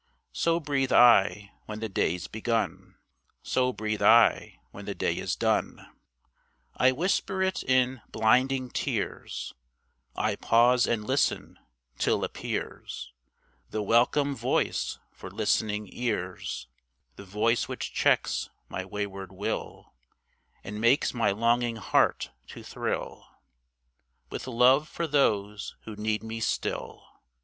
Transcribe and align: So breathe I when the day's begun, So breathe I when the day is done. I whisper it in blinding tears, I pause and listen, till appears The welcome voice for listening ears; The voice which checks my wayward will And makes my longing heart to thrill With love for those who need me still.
So 0.33 0.59
breathe 0.59 0.91
I 0.91 1.51
when 1.67 1.79
the 1.79 1.87
day's 1.87 2.25
begun, 2.27 2.95
So 3.43 3.71
breathe 3.71 4.01
I 4.01 4.59
when 4.71 4.85
the 4.85 4.95
day 4.95 5.13
is 5.15 5.35
done. 5.35 5.85
I 6.75 6.91
whisper 6.91 7.43
it 7.43 7.61
in 7.61 8.01
blinding 8.09 8.71
tears, 8.71 9.53
I 10.15 10.37
pause 10.37 10.87
and 10.87 11.05
listen, 11.05 11.59
till 11.99 12.23
appears 12.23 13.13
The 13.69 13.83
welcome 13.83 14.35
voice 14.35 14.97
for 15.11 15.29
listening 15.29 15.87
ears; 15.91 16.67
The 17.15 17.23
voice 17.23 17.67
which 17.67 17.93
checks 17.93 18.49
my 18.69 18.83
wayward 18.83 19.31
will 19.31 19.93
And 20.63 20.81
makes 20.81 21.13
my 21.13 21.29
longing 21.29 21.75
heart 21.75 22.31
to 22.47 22.63
thrill 22.63 23.27
With 24.31 24.47
love 24.47 24.87
for 24.89 25.05
those 25.05 25.75
who 25.83 25.95
need 25.95 26.23
me 26.23 26.39
still. 26.39 27.05